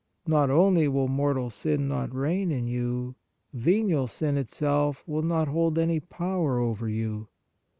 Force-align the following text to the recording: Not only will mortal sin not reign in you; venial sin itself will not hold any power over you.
Not 0.25 0.49
only 0.49 0.87
will 0.87 1.07
mortal 1.07 1.51
sin 1.51 1.87
not 1.87 2.11
reign 2.11 2.49
in 2.51 2.65
you; 2.65 3.13
venial 3.53 4.07
sin 4.07 4.35
itself 4.35 5.07
will 5.07 5.21
not 5.21 5.47
hold 5.47 5.77
any 5.77 5.99
power 5.99 6.57
over 6.59 6.89
you. 6.89 7.27